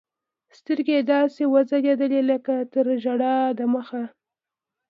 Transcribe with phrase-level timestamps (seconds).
[0.57, 4.03] سترګې يې داسې وځلېدې لكه تر ژړا د مخه.